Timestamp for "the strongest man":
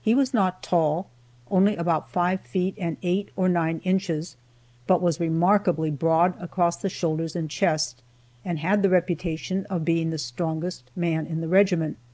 10.08-11.26